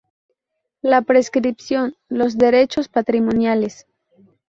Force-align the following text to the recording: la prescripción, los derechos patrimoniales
la 0.81 1.03
prescripción, 1.03 1.95
los 2.09 2.35
derechos 2.39 2.87
patrimoniales 2.87 3.85